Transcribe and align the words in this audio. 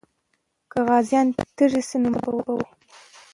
که 0.71 0.79
غازیان 0.87 1.27
تږي 1.57 1.81
سي، 1.89 1.97
نو 2.01 2.07
ماتې 2.13 2.29
به 2.31 2.31
وخوري. 2.35 2.67